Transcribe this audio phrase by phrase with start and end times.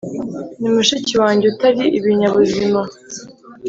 [0.59, 2.81] ni mushiki wanjye utari ibinyabuzima.